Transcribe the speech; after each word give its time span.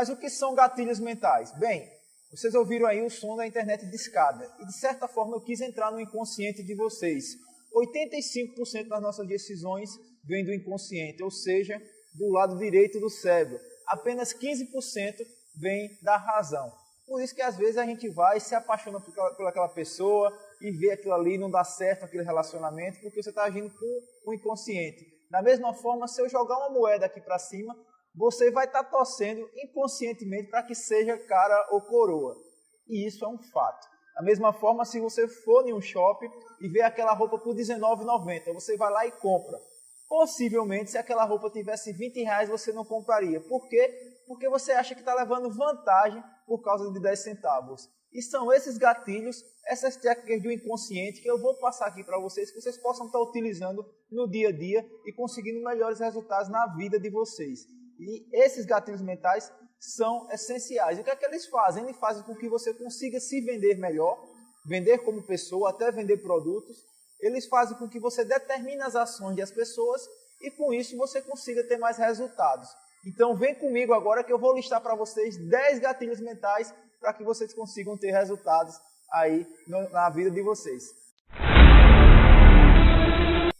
Mas 0.00 0.08
o 0.08 0.16
que 0.16 0.30
são 0.30 0.54
gatilhos 0.54 0.98
mentais? 0.98 1.52
Bem, 1.58 1.86
vocês 2.30 2.54
ouviram 2.54 2.86
aí 2.86 3.02
o 3.02 3.10
som 3.10 3.36
da 3.36 3.46
internet 3.46 3.84
de 3.84 3.94
escada. 3.94 4.50
E 4.58 4.64
de 4.64 4.72
certa 4.72 5.06
forma 5.06 5.36
eu 5.36 5.42
quis 5.42 5.60
entrar 5.60 5.92
no 5.92 6.00
inconsciente 6.00 6.62
de 6.62 6.74
vocês. 6.74 7.36
85% 7.70 8.88
das 8.88 9.02
nossas 9.02 9.28
decisões 9.28 9.90
vêm 10.24 10.42
do 10.42 10.54
inconsciente, 10.54 11.22
ou 11.22 11.30
seja, 11.30 11.78
do 12.14 12.30
lado 12.30 12.56
direito 12.56 12.98
do 12.98 13.10
cérebro. 13.10 13.60
Apenas 13.88 14.32
15% 14.32 15.18
vem 15.56 15.90
da 16.00 16.16
razão. 16.16 16.72
Por 17.06 17.20
isso 17.20 17.34
que 17.34 17.42
às 17.42 17.58
vezes 17.58 17.76
a 17.76 17.84
gente 17.84 18.08
vai 18.08 18.40
se 18.40 18.54
apaixona 18.54 18.98
por 19.00 19.46
aquela 19.46 19.68
pessoa 19.68 20.34
e 20.62 20.70
vê 20.70 20.92
aquilo 20.92 21.12
ali 21.12 21.36
não 21.36 21.50
dá 21.50 21.62
certo, 21.62 22.06
aquele 22.06 22.24
relacionamento, 22.24 23.00
porque 23.02 23.22
você 23.22 23.28
está 23.28 23.44
agindo 23.44 23.68
com 23.68 24.30
o 24.30 24.32
inconsciente. 24.32 25.04
Da 25.30 25.42
mesma 25.42 25.74
forma, 25.74 26.08
se 26.08 26.22
eu 26.22 26.28
jogar 26.30 26.56
uma 26.56 26.70
moeda 26.70 27.04
aqui 27.04 27.20
para 27.20 27.38
cima, 27.38 27.76
você 28.20 28.50
vai 28.50 28.66
estar 28.66 28.84
tá 28.84 28.90
torcendo 28.90 29.48
inconscientemente 29.56 30.50
para 30.50 30.62
que 30.62 30.74
seja 30.74 31.16
cara 31.16 31.68
ou 31.70 31.80
coroa. 31.80 32.36
E 32.86 33.06
isso 33.06 33.24
é 33.24 33.28
um 33.28 33.38
fato. 33.38 33.88
Da 34.14 34.22
mesma 34.22 34.52
forma, 34.52 34.84
se 34.84 35.00
você 35.00 35.26
for 35.26 35.66
em 35.66 35.72
um 35.72 35.80
shopping 35.80 36.30
e 36.60 36.68
vê 36.68 36.82
aquela 36.82 37.14
roupa 37.14 37.38
por 37.38 37.56
R$19,90, 37.56 38.52
você 38.52 38.76
vai 38.76 38.92
lá 38.92 39.06
e 39.06 39.12
compra. 39.12 39.58
Possivelmente, 40.06 40.90
se 40.90 40.98
aquela 40.98 41.24
roupa 41.24 41.48
tivesse 41.48 41.94
20 41.94 42.22
reais, 42.22 42.50
você 42.50 42.72
não 42.74 42.84
compraria. 42.84 43.40
Por 43.40 43.66
quê? 43.68 43.88
Porque 44.26 44.50
você 44.50 44.72
acha 44.72 44.94
que 44.94 45.00
está 45.00 45.14
levando 45.14 45.56
vantagem 45.56 46.22
por 46.46 46.60
causa 46.60 46.92
de 46.92 47.00
10 47.00 47.22
centavos. 47.22 47.88
E 48.12 48.20
são 48.20 48.52
esses 48.52 48.76
gatilhos, 48.76 49.42
essas 49.66 49.96
técnicas 49.96 50.42
do 50.42 50.50
inconsciente 50.50 51.22
que 51.22 51.30
eu 51.30 51.40
vou 51.40 51.54
passar 51.58 51.86
aqui 51.86 52.04
para 52.04 52.20
vocês, 52.20 52.50
que 52.50 52.60
vocês 52.60 52.76
possam 52.76 53.06
estar 53.06 53.18
tá 53.18 53.24
utilizando 53.24 53.82
no 54.10 54.28
dia 54.28 54.48
a 54.48 54.52
dia 54.52 54.84
e 55.06 55.12
conseguindo 55.12 55.64
melhores 55.64 56.00
resultados 56.00 56.50
na 56.50 56.66
vida 56.76 57.00
de 57.00 57.08
vocês. 57.08 57.79
E 58.00 58.26
esses 58.32 58.64
gatilhos 58.64 59.02
mentais 59.02 59.52
são 59.78 60.26
essenciais. 60.32 60.96
E 60.96 61.02
o 61.02 61.04
que 61.04 61.10
é 61.10 61.16
que 61.16 61.26
eles 61.26 61.46
fazem? 61.46 61.84
Eles 61.84 61.98
fazem 61.98 62.22
com 62.22 62.34
que 62.34 62.48
você 62.48 62.72
consiga 62.72 63.20
se 63.20 63.42
vender 63.42 63.76
melhor, 63.76 64.18
vender 64.64 64.98
como 64.98 65.22
pessoa, 65.22 65.68
até 65.68 65.92
vender 65.92 66.16
produtos. 66.18 66.78
Eles 67.20 67.46
fazem 67.46 67.76
com 67.76 67.86
que 67.88 68.00
você 68.00 68.24
determine 68.24 68.80
as 68.80 68.96
ações 68.96 69.36
das 69.36 69.50
pessoas 69.50 70.00
e 70.40 70.50
com 70.50 70.72
isso 70.72 70.96
você 70.96 71.20
consiga 71.20 71.62
ter 71.64 71.76
mais 71.76 71.98
resultados. 71.98 72.68
Então 73.06 73.36
vem 73.36 73.54
comigo 73.54 73.92
agora 73.92 74.24
que 74.24 74.32
eu 74.32 74.38
vou 74.38 74.54
listar 74.54 74.80
para 74.80 74.94
vocês 74.94 75.36
10 75.36 75.80
gatilhos 75.80 76.20
mentais 76.20 76.74
para 76.98 77.12
que 77.12 77.22
vocês 77.22 77.52
consigam 77.52 77.98
ter 77.98 78.12
resultados 78.12 78.74
aí 79.12 79.46
na 79.68 80.08
vida 80.08 80.30
de 80.30 80.40
vocês. 80.42 80.84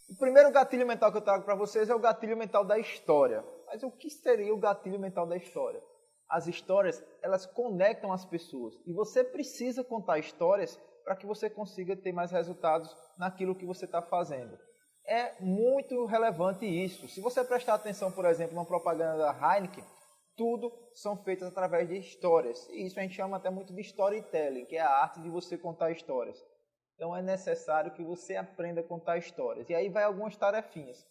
O 0.09 0.17
primeiro 0.19 0.51
gatilho 0.51 0.87
mental 0.87 1.11
que 1.13 1.19
eu 1.19 1.23
trago 1.23 1.45
para 1.45 1.55
vocês 1.55 1.91
é 1.91 1.95
o 1.95 1.99
gatilho 1.99 2.37
mental 2.37 2.65
da 2.65 2.79
história. 2.79 3.45
Mas 3.71 3.85
o 3.85 3.91
que 3.91 4.11
seria 4.11 4.53
o 4.53 4.59
gatilho 4.59 4.99
mental 4.99 5.29
da 5.29 5.37
história? 5.37 5.81
As 6.29 6.49
histórias, 6.49 7.03
elas 7.23 7.47
conectam 7.47 8.13
as 8.13 8.25
pessoas 8.25 8.75
e 8.85 8.93
você 8.93 9.23
precisa 9.23 9.85
contar 9.85 10.19
histórias 10.19 10.77
para 11.05 11.15
que 11.15 11.25
você 11.25 11.49
consiga 11.49 11.97
ter 11.97 12.13
mais 12.13 12.33
resultados 12.33 12.93
naquilo 13.17 13.55
que 13.55 13.65
você 13.65 13.85
está 13.85 14.03
fazendo. 14.03 14.59
É 15.07 15.41
muito 15.41 16.05
relevante 16.07 16.67
isso. 16.67 17.09
Se 17.09 17.21
você 17.21 17.45
prestar 17.45 17.75
atenção, 17.75 18.11
por 18.11 18.25
exemplo, 18.25 18.57
na 18.57 18.65
propaganda 18.65 19.19
da 19.19 19.33
Heineken, 19.33 19.85
tudo 20.37 20.73
são 20.93 21.17
feitas 21.23 21.49
através 21.49 21.89
de 21.89 21.97
histórias. 21.97 22.69
E 22.71 22.87
isso 22.87 22.99
a 22.99 23.03
gente 23.03 23.15
chama 23.15 23.37
até 23.37 23.51
muito 23.51 23.73
de 23.73 23.81
storytelling, 23.83 24.67
que 24.67 24.77
é 24.77 24.81
a 24.81 24.91
arte 24.91 25.21
de 25.21 25.31
você 25.31 25.57
contar 25.57 25.93
histórias. 25.93 26.37
Então 26.97 27.17
é 27.17 27.23
necessário 27.23 27.93
que 27.93 28.03
você 28.03 28.37
aprenda 28.37 28.81
a 28.81 28.85
contar 28.85 29.17
histórias. 29.17 29.69
E 29.71 29.75
aí 29.75 29.89
vai 29.89 30.03
algumas 30.03 30.37
tarefinhas. 30.37 31.05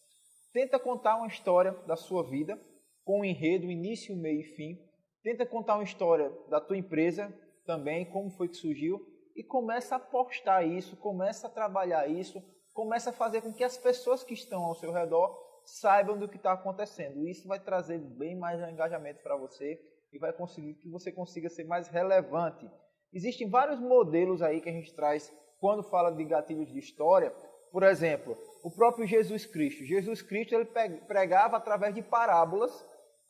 Tenta 0.51 0.79
contar 0.79 1.17
uma 1.17 1.27
história 1.27 1.71
da 1.85 1.95
sua 1.95 2.23
vida, 2.23 2.59
com 3.03 3.21
um 3.21 3.25
enredo, 3.25 3.69
início, 3.69 4.15
meio 4.15 4.41
e 4.41 4.43
fim. 4.43 4.77
Tenta 5.23 5.45
contar 5.45 5.75
uma 5.75 5.83
história 5.83 6.31
da 6.49 6.59
tua 6.59 6.77
empresa 6.77 7.33
também, 7.65 8.05
como 8.05 8.31
foi 8.31 8.47
que 8.47 8.55
surgiu. 8.55 8.99
E 9.35 9.43
começa 9.43 9.95
a 9.95 9.99
postar 9.99 10.63
isso, 10.63 10.97
começa 10.97 11.47
a 11.47 11.49
trabalhar 11.49 12.09
isso, 12.09 12.41
começa 12.73 13.11
a 13.11 13.13
fazer 13.13 13.41
com 13.41 13.53
que 13.53 13.63
as 13.63 13.77
pessoas 13.77 14.23
que 14.23 14.33
estão 14.33 14.63
ao 14.63 14.75
seu 14.75 14.91
redor 14.91 15.37
saibam 15.65 16.17
do 16.17 16.27
que 16.27 16.37
está 16.37 16.53
acontecendo. 16.53 17.27
Isso 17.27 17.47
vai 17.47 17.59
trazer 17.59 17.99
bem 17.99 18.35
mais 18.35 18.59
engajamento 18.59 19.21
para 19.21 19.37
você 19.37 19.79
e 20.11 20.17
vai 20.17 20.33
conseguir 20.33 20.73
que 20.75 20.89
você 20.89 21.11
consiga 21.11 21.49
ser 21.49 21.65
mais 21.65 21.87
relevante. 21.87 22.69
Existem 23.13 23.49
vários 23.49 23.79
modelos 23.79 24.41
aí 24.41 24.61
que 24.61 24.69
a 24.69 24.73
gente 24.73 24.93
traz 24.95 25.31
quando 25.59 25.83
fala 25.83 26.11
de 26.11 26.23
gatilhos 26.23 26.71
de 26.71 26.79
história. 26.79 27.33
Por 27.71 27.83
exemplo, 27.83 28.37
o 28.63 28.71
próprio 28.71 29.05
Jesus 29.05 29.45
Cristo. 29.45 29.85
Jesus 29.85 30.21
Cristo 30.21 30.55
ele 30.55 30.65
pregava 31.07 31.57
através 31.57 31.93
de 31.93 32.01
parábolas, 32.01 32.71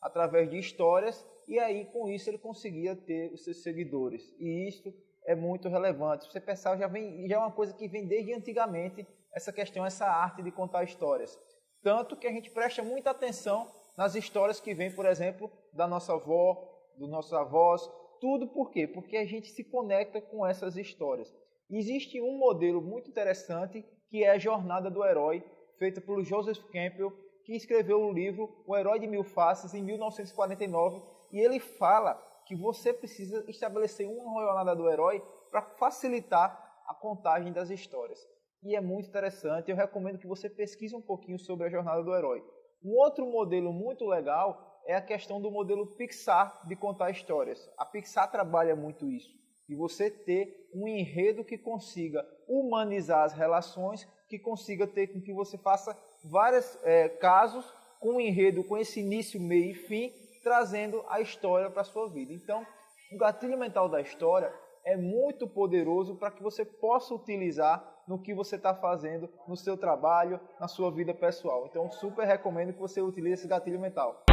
através 0.00 0.50
de 0.50 0.58
histórias, 0.58 1.24
e 1.46 1.58
aí 1.58 1.84
com 1.86 2.08
isso 2.08 2.28
ele 2.30 2.38
conseguia 2.38 2.96
ter 2.96 3.32
os 3.32 3.44
seus 3.44 3.62
seguidores. 3.62 4.22
E 4.38 4.68
isso 4.68 4.92
é 5.26 5.34
muito 5.34 5.68
relevante. 5.68 6.26
Você 6.30 6.40
pensar, 6.40 6.76
já, 6.78 6.86
vem, 6.86 7.28
já 7.28 7.36
é 7.36 7.38
uma 7.38 7.52
coisa 7.52 7.74
que 7.74 7.88
vem 7.88 8.06
desde 8.06 8.32
antigamente, 8.32 9.06
essa 9.34 9.52
questão, 9.52 9.84
essa 9.86 10.06
arte 10.06 10.42
de 10.42 10.50
contar 10.50 10.84
histórias. 10.84 11.38
Tanto 11.82 12.16
que 12.16 12.26
a 12.26 12.32
gente 12.32 12.50
presta 12.50 12.82
muita 12.82 13.10
atenção 13.10 13.70
nas 13.96 14.14
histórias 14.14 14.60
que 14.60 14.74
vêm, 14.74 14.94
por 14.94 15.06
exemplo, 15.06 15.50
da 15.72 15.86
nossa 15.86 16.14
avó, 16.14 16.68
dos 16.98 17.08
nossos 17.08 17.32
avós, 17.32 17.82
tudo 18.20 18.48
por 18.48 18.70
quê? 18.70 18.86
Porque 18.86 19.16
a 19.16 19.24
gente 19.24 19.48
se 19.48 19.64
conecta 19.64 20.20
com 20.20 20.46
essas 20.46 20.76
histórias. 20.76 21.32
Existe 21.70 22.20
um 22.20 22.36
modelo 22.38 22.82
muito 22.82 23.08
interessante 23.08 23.84
que 24.10 24.24
é 24.24 24.30
a 24.30 24.38
Jornada 24.38 24.90
do 24.90 25.04
Herói, 25.04 25.42
feita 25.78 26.00
por 26.00 26.22
Joseph 26.24 26.58
Campbell, 26.72 27.12
que 27.44 27.54
escreveu 27.54 28.02
o 28.02 28.12
livro 28.12 28.52
O 28.66 28.76
Herói 28.76 28.98
de 28.98 29.06
Mil 29.06 29.22
Faces 29.22 29.72
em 29.72 29.82
1949, 29.82 31.00
e 31.32 31.38
ele 31.38 31.60
fala 31.60 32.14
que 32.44 32.56
você 32.56 32.92
precisa 32.92 33.44
estabelecer 33.48 34.08
uma 34.08 34.42
jornada 34.42 34.74
do 34.74 34.90
herói 34.90 35.22
para 35.50 35.62
facilitar 35.62 36.82
a 36.88 36.92
contagem 36.92 37.52
das 37.52 37.70
histórias. 37.70 38.18
E 38.64 38.74
é 38.74 38.80
muito 38.80 39.08
interessante, 39.08 39.70
eu 39.70 39.76
recomendo 39.76 40.18
que 40.18 40.26
você 40.26 40.50
pesquise 40.50 40.94
um 40.94 41.00
pouquinho 41.00 41.38
sobre 41.38 41.66
a 41.66 41.70
jornada 41.70 42.02
do 42.02 42.14
herói. 42.14 42.42
Um 42.84 42.96
outro 42.96 43.24
modelo 43.24 43.72
muito 43.72 44.04
legal 44.04 44.82
é 44.86 44.96
a 44.96 45.00
questão 45.00 45.40
do 45.40 45.50
modelo 45.50 45.86
Pixar 45.96 46.66
de 46.66 46.74
contar 46.74 47.10
histórias. 47.10 47.70
A 47.78 47.84
Pixar 47.84 48.28
trabalha 48.28 48.74
muito 48.74 49.08
isso 49.08 49.39
e 49.70 49.74
você 49.76 50.10
ter 50.10 50.68
um 50.74 50.88
enredo 50.88 51.44
que 51.44 51.56
consiga 51.56 52.26
humanizar 52.48 53.22
as 53.22 53.32
relações, 53.32 54.06
que 54.28 54.36
consiga 54.36 54.84
ter 54.84 55.06
com 55.06 55.20
que 55.20 55.32
você 55.32 55.56
faça 55.56 55.96
vários 56.24 56.76
é, 56.82 57.08
casos 57.08 57.72
com 58.00 58.14
um 58.14 58.20
enredo, 58.20 58.64
com 58.64 58.76
esse 58.76 58.98
início, 58.98 59.40
meio 59.40 59.70
e 59.70 59.74
fim, 59.74 60.12
trazendo 60.42 61.04
a 61.08 61.20
história 61.20 61.70
para 61.70 61.82
a 61.82 61.84
sua 61.84 62.08
vida. 62.08 62.32
Então, 62.32 62.66
o 63.12 63.18
gatilho 63.18 63.56
mental 63.56 63.88
da 63.88 64.00
história 64.00 64.52
é 64.84 64.96
muito 64.96 65.46
poderoso 65.46 66.16
para 66.16 66.32
que 66.32 66.42
você 66.42 66.64
possa 66.64 67.14
utilizar 67.14 68.02
no 68.08 68.20
que 68.20 68.34
você 68.34 68.56
está 68.56 68.74
fazendo 68.74 69.28
no 69.46 69.56
seu 69.56 69.76
trabalho, 69.76 70.40
na 70.58 70.66
sua 70.66 70.90
vida 70.90 71.14
pessoal. 71.14 71.66
Então, 71.70 71.88
super 71.92 72.26
recomendo 72.26 72.72
que 72.72 72.80
você 72.80 73.00
utilize 73.00 73.34
esse 73.34 73.48
gatilho 73.48 73.78
mental. 73.78 74.24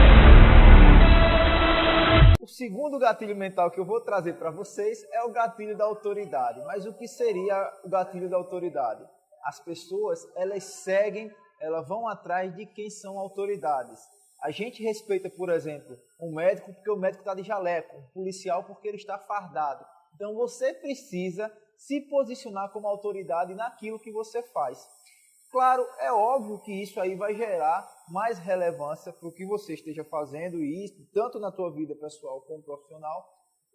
O 2.42 2.48
segundo 2.50 2.98
gatilho 2.98 3.36
mental 3.36 3.70
que 3.70 3.80
eu 3.80 3.86
vou 3.86 4.00
trazer 4.00 4.34
para 4.40 4.50
vocês 4.50 5.04
é 5.12 5.22
o 5.24 5.32
gatilho 5.32 5.78
da 5.78 5.84
autoridade. 5.84 6.62
Mas 6.64 6.86
o 6.86 6.94
que 6.94 7.06
seria 7.06 7.74
o 7.84 7.90
gatilho 7.90 8.30
da 8.30 8.38
autoridade? 8.38 9.04
As 9.44 9.60
pessoas, 9.60 10.20
elas 10.34 10.64
seguem, 10.64 11.30
elas 11.60 11.88
vão 11.88 12.08
atrás 12.08 12.56
de 12.56 12.66
quem 12.66 12.90
são 12.90 13.20
autoridades. 13.20 14.00
A 14.42 14.50
gente 14.50 14.82
respeita, 14.82 15.30
por 15.30 15.50
exemplo, 15.50 15.98
um 16.22 16.34
médico 16.34 16.72
porque 16.74 16.90
o 16.90 16.96
médico 16.96 17.22
está 17.22 17.34
de 17.34 17.44
jaleco, 17.44 17.98
um 17.98 18.14
policial 18.14 18.64
porque 18.64 18.88
ele 18.88 18.98
está 18.98 19.18
fardado. 19.18 19.86
Então 20.16 20.34
você 20.34 20.74
precisa 20.74 21.52
se 21.76 22.02
posicionar 22.02 22.72
como 22.72 22.88
autoridade 22.88 23.54
naquilo 23.56 24.00
que 24.00 24.12
você 24.12 24.42
faz. 24.54 24.80
Claro, 25.50 25.86
é 26.00 26.12
óbvio 26.12 26.60
que 26.60 26.74
isso 26.84 27.00
aí 27.00 27.16
vai 27.16 27.34
gerar 27.34 27.88
mais 28.10 28.38
relevância 28.38 29.14
para 29.14 29.28
o 29.28 29.32
que 29.32 29.46
você 29.46 29.74
esteja 29.74 30.04
fazendo 30.04 30.58
e 30.62 30.86
isso, 30.86 31.08
tanto 31.14 31.40
na 31.40 31.52
tua 31.52 31.72
vida 31.74 31.96
pessoal 31.96 32.42
como 32.42 32.64
profissional, 32.64 33.26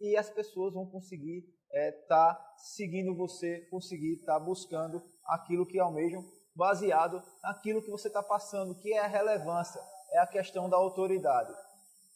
e 0.01 0.17
as 0.17 0.29
pessoas 0.29 0.75
vão 0.75 0.87
conseguir 0.87 1.39
estar 1.39 1.51
é, 1.73 1.93
tá 2.09 2.55
seguindo 2.75 3.17
você, 3.17 3.61
conseguir 3.71 4.15
estar 4.15 4.39
tá 4.39 4.41
buscando 4.41 5.03
aquilo 5.25 5.67
que 5.67 5.79
almejam, 5.79 6.23
baseado 6.55 7.23
naquilo 7.43 7.83
que 7.83 7.91
você 7.91 8.09
está 8.09 8.23
passando, 8.23 8.75
que 8.75 8.93
é 8.93 8.99
a 8.99 9.07
relevância, 9.07 9.81
é 10.11 10.19
a 10.19 10.27
questão 10.27 10.69
da 10.69 10.77
autoridade. 10.77 11.53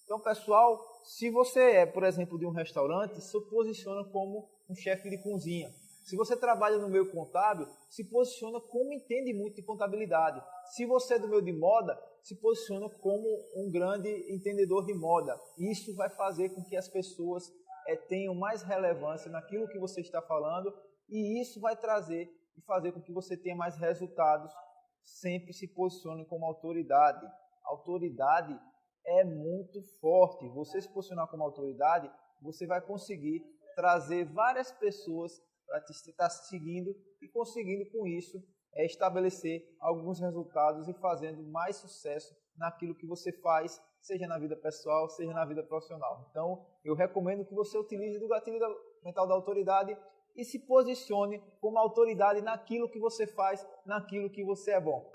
Então, 0.04 0.20
pessoal, 0.20 0.78
se 1.04 1.30
você 1.30 1.60
é, 1.60 1.86
por 1.86 2.04
exemplo, 2.04 2.38
de 2.38 2.46
um 2.46 2.52
restaurante, 2.52 3.20
se 3.20 3.40
posiciona 3.48 4.04
como 4.10 4.48
um 4.68 4.74
chefe 4.74 5.08
de 5.08 5.22
cozinha. 5.22 5.72
Se 6.06 6.14
você 6.14 6.36
trabalha 6.36 6.78
no 6.78 6.88
meio 6.88 7.10
contábil, 7.10 7.66
se 7.90 8.04
posiciona 8.04 8.60
como 8.60 8.92
entende 8.92 9.34
muito 9.34 9.56
de 9.56 9.62
contabilidade. 9.64 10.40
Se 10.66 10.86
você 10.86 11.14
é 11.14 11.18
do 11.18 11.28
meio 11.28 11.42
de 11.42 11.52
moda, 11.52 12.00
se 12.22 12.36
posiciona 12.36 12.88
como 12.88 13.26
um 13.56 13.68
grande 13.72 14.08
entendedor 14.32 14.86
de 14.86 14.94
moda. 14.94 15.36
Isso 15.58 15.96
vai 15.96 16.08
fazer 16.08 16.50
com 16.50 16.62
que 16.62 16.76
as 16.76 16.86
pessoas 16.86 17.52
é, 17.88 17.96
tenham 17.96 18.36
mais 18.36 18.62
relevância 18.62 19.28
naquilo 19.28 19.66
que 19.66 19.80
você 19.80 20.00
está 20.00 20.22
falando 20.22 20.72
e 21.08 21.40
isso 21.40 21.60
vai 21.60 21.76
trazer 21.76 22.30
e 22.56 22.60
fazer 22.62 22.92
com 22.92 23.02
que 23.02 23.12
você 23.12 23.36
tenha 23.36 23.56
mais 23.56 23.76
resultados. 23.76 24.52
Sempre 25.02 25.52
se 25.52 25.66
posicione 25.66 26.24
como 26.26 26.46
autoridade. 26.46 27.26
Autoridade 27.64 28.56
é 29.04 29.24
muito 29.24 29.82
forte. 30.00 30.48
Você 30.50 30.80
se 30.80 30.88
posicionar 30.88 31.26
como 31.26 31.42
autoridade, 31.42 32.08
você 32.40 32.64
vai 32.64 32.80
conseguir 32.80 33.44
trazer 33.74 34.24
várias 34.26 34.70
pessoas 34.70 35.44
para 35.66 35.82
estar 35.90 36.30
seguindo 36.30 36.94
e 37.20 37.28
conseguindo 37.28 37.90
com 37.90 38.06
isso 38.06 38.42
é 38.74 38.84
estabelecer 38.84 39.64
alguns 39.80 40.20
resultados 40.20 40.86
e 40.86 40.94
fazendo 40.94 41.42
mais 41.44 41.76
sucesso 41.76 42.34
naquilo 42.56 42.94
que 42.94 43.06
você 43.06 43.32
faz, 43.40 43.80
seja 44.00 44.26
na 44.26 44.38
vida 44.38 44.56
pessoal, 44.56 45.08
seja 45.08 45.32
na 45.32 45.44
vida 45.44 45.62
profissional. 45.62 46.26
Então, 46.30 46.66
eu 46.84 46.94
recomendo 46.94 47.44
que 47.44 47.54
você 47.54 47.76
utilize 47.78 48.18
do 48.18 48.28
gatilho 48.28 48.58
mental 49.02 49.26
da 49.26 49.34
autoridade 49.34 49.96
e 50.36 50.44
se 50.44 50.58
posicione 50.58 51.42
como 51.60 51.78
autoridade 51.78 52.42
naquilo 52.42 52.88
que 52.90 52.98
você 52.98 53.26
faz, 53.26 53.66
naquilo 53.84 54.30
que 54.30 54.44
você 54.44 54.72
é 54.72 54.80
bom. 54.80 55.10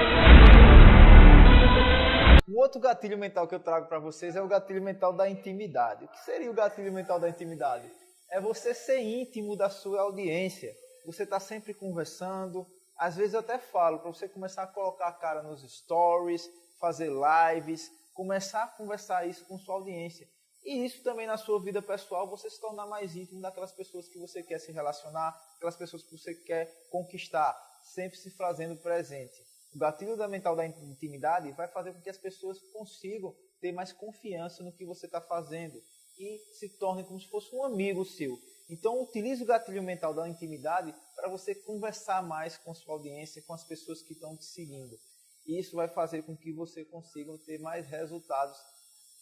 O 2.50 2.60
outro 2.60 2.82
gatilho 2.82 3.18
mental 3.18 3.48
que 3.48 3.56
eu 3.56 3.60
trago 3.60 3.88
para 3.88 4.00
vocês 4.00 4.36
é 4.36 4.42
o 4.42 4.48
gatilho 4.48 4.82
mental 4.82 5.14
da 5.14 5.30
intimidade. 5.30 6.06
O 6.06 6.08
que 6.08 6.20
seria 6.20 6.50
o 6.50 6.54
gatilho 6.54 6.92
mental 6.92 7.20
da 7.20 7.30
intimidade? 7.30 7.90
É 8.32 8.40
você 8.40 8.74
ser 8.74 9.02
íntimo 9.02 9.58
da 9.58 9.70
sua 9.70 10.04
audiência. 10.04 10.74
Você 11.06 11.24
está 11.24 11.38
sempre 11.38 11.74
conversando. 11.74 12.66
Às 12.98 13.18
vezes 13.18 13.34
eu 13.34 13.42
até 13.42 13.60
falo 13.60 14.00
para 14.00 14.10
você 14.10 14.30
começar 14.30 14.64
a 14.64 14.68
colocar 14.68 15.10
a 15.10 15.12
cara 15.12 15.44
nos 15.44 15.62
stories, 15.70 16.50
fazer 16.80 17.12
lives, 17.12 17.92
começar 18.14 18.64
a 18.64 18.68
conversar 18.68 19.28
isso 19.28 19.44
com 19.46 19.58
sua 19.58 19.76
audiência. 19.76 20.26
E 20.64 20.86
isso 20.86 21.04
também 21.04 21.28
na 21.28 21.36
sua 21.36 21.62
vida 21.62 21.82
pessoal, 21.82 22.30
você 22.30 22.50
se 22.50 22.62
tornar 22.62 22.88
mais 22.88 23.18
íntimo 23.18 23.42
daquelas 23.42 23.74
pessoas 23.74 24.08
que 24.08 24.18
você 24.18 24.42
quer 24.42 24.60
se 24.60 24.72
relacionar, 24.72 25.38
aquelas 25.58 25.76
pessoas 25.76 26.04
que 26.04 26.18
você 26.18 26.34
quer 26.34 26.72
conquistar, 26.90 27.54
sempre 27.84 28.18
se 28.18 28.30
fazendo 28.32 28.78
presente. 28.78 29.44
O 29.76 29.80
gatilho 29.80 30.16
da 30.16 30.30
mental 30.30 30.56
da 30.56 30.66
intimidade 30.66 31.52
vai 31.52 31.68
fazer 31.68 31.92
com 31.92 32.02
que 32.02 32.10
as 32.10 32.18
pessoas 32.18 32.62
consigam 32.72 33.36
ter 33.60 33.74
mais 33.74 33.92
confiança 33.92 34.64
no 34.64 34.72
que 34.72 34.86
você 34.86 35.06
está 35.06 35.20
fazendo 35.20 35.82
e 36.18 36.40
se 36.54 36.70
tornem 36.78 37.06
como 37.06 37.20
se 37.20 37.28
fosse 37.28 37.56
um 37.56 37.64
amigo 37.64 38.06
seu. 38.06 38.38
Então, 38.70 39.02
utilize 39.02 39.44
o 39.44 39.46
gatilho 39.46 39.84
mental 39.84 40.14
da 40.14 40.30
intimidade 40.30 40.96
para 41.16 41.30
você 41.30 41.54
conversar 41.54 42.24
mais 42.24 42.58
com 42.58 42.74
sua 42.74 42.96
audiência, 42.96 43.44
com 43.46 43.54
as 43.54 43.64
pessoas 43.64 44.02
que 44.02 44.14
estão 44.14 44.38
te 44.38 44.46
seguindo. 44.46 44.98
Isso 45.46 45.76
vai 45.76 45.88
fazer 45.88 46.24
com 46.24 46.38
que 46.38 46.54
você 46.54 46.86
consiga 46.86 47.38
ter 47.46 47.60
mais 47.60 47.88
resultados 47.88 48.58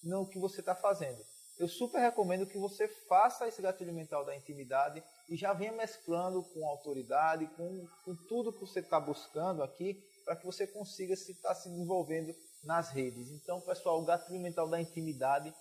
no 0.03 0.29
que 0.29 0.37
você 0.37 0.59
está 0.59 0.75
fazendo. 0.75 1.19
Eu 1.57 1.67
super 1.67 1.99
recomendo 1.99 2.47
que 2.47 2.57
você 2.57 2.87
faça 2.87 3.47
esse 3.47 3.61
gatilho 3.61 3.93
mental 3.93 4.23
da 4.23 4.35
intimidade 4.35 5.03
e 5.27 5.35
já 5.35 5.51
venha 5.51 5.73
mesclando 5.73 6.41
com 6.41 6.65
autoridade, 6.65 7.47
com, 7.57 7.85
com 8.05 8.15
tudo 8.27 8.53
que 8.53 8.61
você 8.61 8.79
está 8.79 8.97
buscando 8.97 9.61
aqui, 9.61 10.01
para 10.23 10.37
que 10.37 10.45
você 10.45 10.65
consiga 10.65 11.15
se 11.17 11.33
estar 11.33 11.49
tá 11.49 11.55
se 11.55 11.69
desenvolvendo 11.69 12.33
nas 12.63 12.91
redes. 12.91 13.29
Então, 13.31 13.59
pessoal, 13.61 14.01
o 14.01 14.05
gatilho 14.05 14.39
mental 14.39 14.69
da 14.69 14.79
intimidade, 14.79 15.53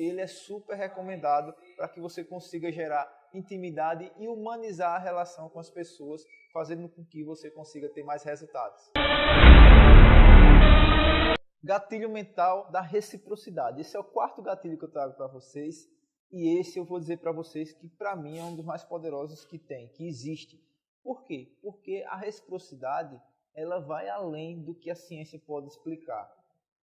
ele 0.00 0.20
é 0.20 0.26
super 0.26 0.76
recomendado 0.76 1.54
para 1.76 1.88
que 1.88 2.00
você 2.00 2.24
consiga 2.24 2.72
gerar 2.72 3.08
intimidade 3.34 4.10
e 4.18 4.26
humanizar 4.26 4.94
a 4.94 4.98
relação 4.98 5.48
com 5.48 5.60
as 5.60 5.70
pessoas, 5.70 6.24
fazendo 6.52 6.88
com 6.88 7.04
que 7.04 7.22
você 7.22 7.50
consiga 7.50 7.88
ter 7.88 8.02
mais 8.02 8.22
resultados. 8.22 8.90
Gatilho 11.62 12.08
mental 12.08 12.70
da 12.70 12.80
reciprocidade. 12.80 13.82
Esse 13.82 13.96
é 13.96 14.00
o 14.00 14.04
quarto 14.04 14.40
gatilho 14.40 14.78
que 14.78 14.84
eu 14.84 14.90
trago 14.90 15.14
para 15.14 15.26
vocês. 15.26 15.86
E 16.32 16.58
esse 16.58 16.78
eu 16.78 16.84
vou 16.84 16.98
dizer 16.98 17.18
para 17.18 17.32
vocês 17.32 17.72
que 17.72 17.88
para 17.88 18.16
mim 18.16 18.38
é 18.38 18.42
um 18.42 18.56
dos 18.56 18.64
mais 18.64 18.82
poderosos 18.82 19.44
que 19.44 19.58
tem, 19.58 19.88
que 19.88 20.08
existe. 20.08 20.58
Por 21.02 21.24
quê? 21.24 21.52
Porque 21.60 22.04
a 22.08 22.16
reciprocidade 22.16 23.20
ela 23.54 23.80
vai 23.80 24.08
além 24.08 24.62
do 24.62 24.74
que 24.74 24.90
a 24.90 24.94
ciência 24.94 25.38
pode 25.38 25.66
explicar. 25.66 26.30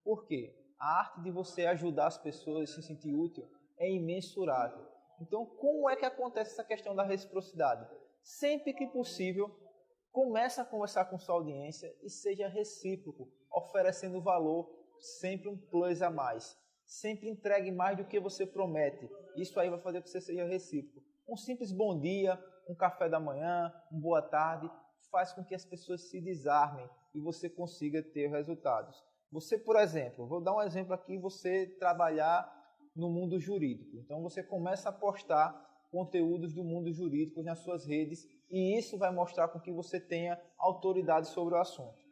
Por 0.04 0.26
quê? 0.26 0.54
A 0.80 1.00
arte 1.00 1.22
de 1.22 1.32
você 1.32 1.66
ajudar 1.66 2.08
as 2.08 2.18
pessoas 2.18 2.70
a 2.70 2.74
se 2.74 2.84
sentir 2.84 3.14
útil 3.14 3.48
é 3.78 3.92
imensurável. 3.92 4.86
Então, 5.20 5.46
como 5.46 5.90
é 5.90 5.96
que 5.96 6.06
acontece 6.06 6.52
essa 6.52 6.64
questão 6.64 6.96
da 6.96 7.04
reciprocidade? 7.04 7.88
Sempre 8.22 8.74
que 8.74 8.86
possível, 8.88 9.50
comece 10.12 10.62
a 10.62 10.66
conversar 10.66 11.06
com 11.06 11.18
sua 11.18 11.36
audiência 11.36 11.96
e 12.04 12.10
seja 12.10 12.48
recíproco 12.48 13.32
oferecendo 13.52 14.22
valor, 14.22 14.70
sempre 15.00 15.50
um 15.50 15.58
plus 15.58 16.02
a 16.02 16.10
mais. 16.10 16.56
Sempre 16.86 17.28
entregue 17.28 17.72
mais 17.72 17.98
do 17.98 18.06
que 18.06 18.20
você 18.20 18.46
promete. 18.46 19.10
Isso 19.36 19.60
aí 19.60 19.70
vai 19.70 19.80
fazer 19.80 20.00
com 20.00 20.04
que 20.04 20.12
você 20.12 20.22
seja 20.22 20.46
recíproco. 20.46 21.06
Um 21.28 21.36
simples 21.36 21.72
bom 21.72 22.00
dia, 22.00 22.40
um 22.70 22.76
café 22.76 23.10
da 23.10 23.20
manhã, 23.20 23.74
um 23.92 24.00
boa 24.00 24.22
tarde, 24.22 24.70
faz 25.12 25.34
com 25.34 25.44
que 25.44 25.56
as 25.56 25.66
pessoas 25.66 26.10
se 26.10 26.22
desarmem 26.22 26.88
e 27.14 27.20
você 27.20 27.50
consiga 27.50 28.02
ter 28.02 28.28
resultados. 28.28 29.04
Você, 29.32 29.58
por 29.58 29.76
exemplo, 29.76 30.28
vou 30.28 30.42
dar 30.42 30.56
um 30.56 30.62
exemplo 30.62 30.94
aqui, 30.94 31.18
você 31.18 31.68
trabalhar 31.80 32.52
no 32.96 33.10
mundo 33.10 33.40
jurídico. 33.40 33.98
Então 33.98 34.22
você 34.22 34.42
começa 34.42 34.90
a 34.90 34.94
postar 34.94 35.66
conteúdos 35.92 36.54
do 36.54 36.64
mundo 36.64 36.92
jurídico 36.92 37.44
nas 37.44 37.60
suas 37.60 37.86
redes 37.86 38.28
e 38.50 38.78
isso 38.78 38.98
vai 38.98 39.12
mostrar 39.12 39.48
com 39.48 39.60
que 39.60 39.72
você 39.72 40.00
tenha 40.00 40.40
autoridade 40.58 41.28
sobre 41.28 41.56
o 41.56 41.58
assunto 41.58 42.08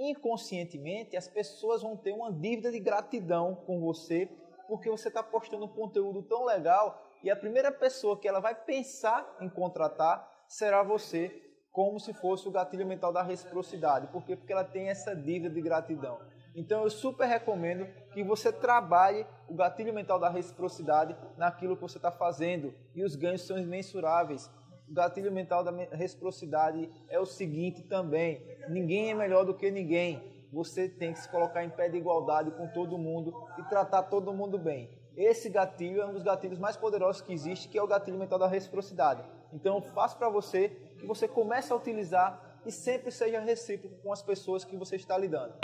inconscientemente 0.00 1.16
as 1.16 1.28
pessoas 1.28 1.82
vão 1.82 1.96
ter 1.96 2.12
uma 2.12 2.32
dívida 2.32 2.72
de 2.72 2.80
gratidão 2.80 3.54
com 3.54 3.80
você 3.80 4.26
porque 4.66 4.88
você 4.88 5.08
está 5.08 5.22
postando 5.22 5.66
um 5.66 5.68
conteúdo 5.68 6.22
tão 6.22 6.44
legal 6.44 6.98
e 7.22 7.30
a 7.30 7.36
primeira 7.36 7.70
pessoa 7.70 8.18
que 8.18 8.26
ela 8.26 8.40
vai 8.40 8.54
pensar 8.54 9.36
em 9.40 9.48
contratar 9.48 10.26
será 10.48 10.82
você, 10.82 11.28
como 11.70 12.00
se 12.00 12.14
fosse 12.14 12.48
o 12.48 12.50
gatilho 12.50 12.86
mental 12.86 13.12
da 13.12 13.22
reciprocidade. 13.22 14.06
Por 14.06 14.24
quê? 14.24 14.36
Porque 14.36 14.52
ela 14.52 14.64
tem 14.64 14.88
essa 14.88 15.14
dívida 15.14 15.54
de 15.54 15.60
gratidão. 15.60 16.18
Então 16.60 16.82
eu 16.82 16.90
super 16.90 17.26
recomendo 17.26 17.86
que 18.12 18.22
você 18.22 18.52
trabalhe 18.52 19.26
o 19.48 19.54
gatilho 19.54 19.94
mental 19.94 20.18
da 20.18 20.28
reciprocidade 20.28 21.16
naquilo 21.38 21.74
que 21.74 21.80
você 21.80 21.96
está 21.96 22.10
fazendo 22.10 22.74
e 22.94 23.02
os 23.02 23.16
ganhos 23.16 23.46
são 23.46 23.56
imensuráveis. 23.56 24.50
O 24.86 24.92
gatilho 24.92 25.32
mental 25.32 25.64
da 25.64 25.70
reciprocidade 25.90 26.90
é 27.08 27.18
o 27.18 27.24
seguinte 27.24 27.82
também: 27.84 28.44
ninguém 28.68 29.10
é 29.10 29.14
melhor 29.14 29.46
do 29.46 29.54
que 29.54 29.70
ninguém. 29.70 30.22
Você 30.52 30.86
tem 30.86 31.14
que 31.14 31.20
se 31.20 31.30
colocar 31.30 31.64
em 31.64 31.70
pé 31.70 31.88
de 31.88 31.96
igualdade 31.96 32.50
com 32.50 32.68
todo 32.68 32.98
mundo 32.98 33.32
e 33.56 33.62
tratar 33.62 34.02
todo 34.02 34.34
mundo 34.34 34.58
bem. 34.58 34.90
Esse 35.16 35.48
gatilho 35.48 36.02
é 36.02 36.06
um 36.06 36.12
dos 36.12 36.22
gatilhos 36.22 36.58
mais 36.58 36.76
poderosos 36.76 37.22
que 37.22 37.32
existe, 37.32 37.68
que 37.68 37.78
é 37.78 37.82
o 37.82 37.86
gatilho 37.86 38.18
mental 38.18 38.38
da 38.38 38.46
reciprocidade. 38.46 39.24
Então, 39.52 39.76
eu 39.76 39.82
faço 39.82 40.18
para 40.18 40.28
você 40.28 40.68
que 40.98 41.06
você 41.06 41.26
comece 41.26 41.72
a 41.72 41.76
utilizar 41.76 42.49
e 42.64 42.70
sempre 42.72 43.10
seja 43.10 43.40
recíproco 43.40 43.96
com 44.02 44.12
as 44.12 44.22
pessoas 44.22 44.64
que 44.64 44.76
você 44.76 44.96
está 44.96 45.16
lidando. 45.16 45.54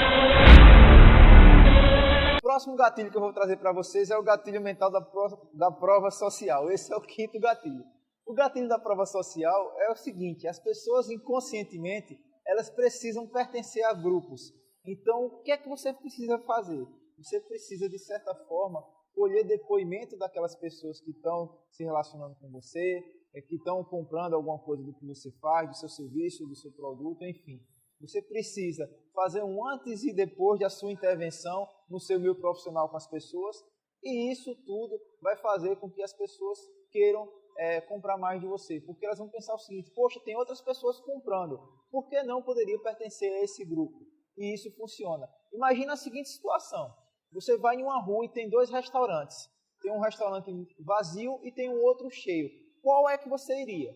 O 2.38 2.42
próximo 2.42 2.76
gatilho 2.76 3.10
que 3.10 3.16
eu 3.16 3.20
vou 3.20 3.32
trazer 3.32 3.56
para 3.56 3.72
vocês 3.72 4.10
é 4.10 4.16
o 4.16 4.22
gatilho 4.22 4.60
mental 4.60 4.90
da, 4.90 5.00
da 5.54 5.70
prova 5.70 6.10
social. 6.10 6.70
Esse 6.70 6.92
é 6.92 6.96
o 6.96 7.00
quinto 7.00 7.38
gatilho. 7.40 7.84
O 8.24 8.34
gatilho 8.34 8.68
da 8.68 8.78
prova 8.78 9.04
social 9.04 9.74
é 9.80 9.90
o 9.90 9.96
seguinte: 9.96 10.46
as 10.46 10.58
pessoas 10.58 11.10
inconscientemente 11.10 12.16
elas 12.46 12.70
precisam 12.70 13.26
pertencer 13.26 13.84
a 13.84 13.92
grupos. 13.92 14.54
Então, 14.86 15.26
o 15.26 15.42
que 15.42 15.50
é 15.50 15.56
que 15.56 15.68
você 15.68 15.92
precisa 15.92 16.38
fazer? 16.46 16.86
Você 17.18 17.40
precisa, 17.40 17.88
de 17.88 17.98
certa 17.98 18.34
forma, 18.46 18.80
colher 19.14 19.44
depoimento 19.44 20.16
daquelas 20.16 20.54
pessoas 20.54 21.00
que 21.00 21.10
estão 21.10 21.58
se 21.70 21.82
relacionando 21.82 22.36
com 22.36 22.50
você, 22.50 23.02
é, 23.36 23.42
que 23.42 23.56
estão 23.56 23.84
comprando 23.84 24.32
alguma 24.32 24.58
coisa 24.58 24.82
do 24.82 24.94
que 24.94 25.04
você 25.04 25.30
faz, 25.32 25.68
do 25.68 25.76
seu 25.76 25.90
serviço, 25.90 26.46
do 26.46 26.56
seu 26.56 26.72
produto, 26.72 27.22
enfim. 27.22 27.60
Você 28.00 28.22
precisa 28.22 28.88
fazer 29.14 29.42
um 29.42 29.66
antes 29.68 30.02
e 30.04 30.12
depois 30.12 30.58
da 30.58 30.70
sua 30.70 30.90
intervenção 30.90 31.68
no 31.88 32.00
seu 32.00 32.18
meio 32.18 32.34
profissional 32.34 32.88
com 32.88 32.96
as 32.96 33.06
pessoas, 33.06 33.56
e 34.02 34.32
isso 34.32 34.54
tudo 34.64 34.98
vai 35.20 35.36
fazer 35.36 35.76
com 35.76 35.90
que 35.90 36.02
as 36.02 36.14
pessoas 36.14 36.58
queiram 36.90 37.30
é, 37.58 37.80
comprar 37.82 38.16
mais 38.16 38.40
de 38.40 38.46
você, 38.46 38.80
porque 38.80 39.04
elas 39.04 39.18
vão 39.18 39.28
pensar 39.28 39.54
o 39.54 39.58
seguinte: 39.58 39.90
poxa, 39.94 40.20
tem 40.20 40.36
outras 40.36 40.62
pessoas 40.62 40.98
comprando, 41.00 41.58
por 41.90 42.08
que 42.08 42.22
não 42.22 42.42
poderia 42.42 42.78
pertencer 42.80 43.30
a 43.32 43.42
esse 43.42 43.64
grupo? 43.64 43.98
E 44.36 44.54
isso 44.54 44.70
funciona. 44.76 45.28
Imagina 45.52 45.92
a 45.92 45.96
seguinte 45.96 46.28
situação: 46.28 46.94
você 47.32 47.56
vai 47.58 47.76
em 47.76 47.82
uma 47.82 48.00
rua 48.02 48.24
e 48.24 48.32
tem 48.32 48.48
dois 48.48 48.70
restaurantes, 48.70 49.36
tem 49.82 49.92
um 49.92 50.00
restaurante 50.00 50.50
vazio 50.80 51.38
e 51.42 51.52
tem 51.52 51.68
um 51.70 51.82
outro 51.82 52.10
cheio. 52.10 52.65
Qual 52.86 53.10
é 53.10 53.18
que 53.18 53.28
você 53.28 53.52
iria? 53.62 53.92